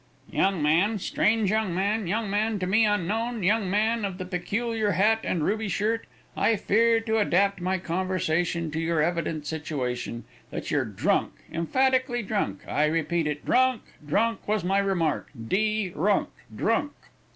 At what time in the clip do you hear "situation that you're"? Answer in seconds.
9.45-10.85